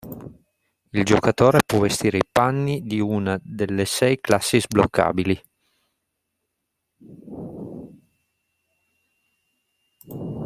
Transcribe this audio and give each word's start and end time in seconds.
Il 0.93 1.05
giocatore 1.05 1.59
può 1.63 1.77
vestire 1.77 2.17
i 2.17 2.27
panni 2.27 2.81
di 2.85 2.99
una 2.99 3.39
delle 3.39 3.85
sei 3.85 4.19
classi 4.19 4.59
sbloccabili. 4.59 5.41